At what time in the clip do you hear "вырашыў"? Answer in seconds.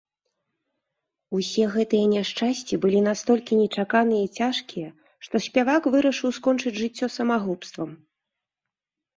5.97-6.29